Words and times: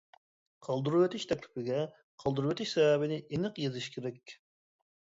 قالدۇرۇۋېتىش 0.67 1.27
تەكلىپىگە 1.33 1.83
قالدۇرۇۋېتىش 2.25 2.75
سەۋەبىنى 2.75 3.23
ئېنىق 3.31 3.65
يېزىش 3.69 3.95
كېرەك. 3.99 4.39